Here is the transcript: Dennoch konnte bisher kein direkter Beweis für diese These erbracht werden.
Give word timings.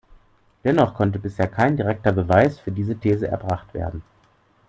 Dennoch 0.63 0.95
konnte 0.95 1.19
bisher 1.19 1.47
kein 1.47 1.77
direkter 1.77 2.11
Beweis 2.11 2.57
für 2.57 2.71
diese 2.71 2.95
These 2.95 3.27
erbracht 3.27 3.71
werden. 3.75 4.01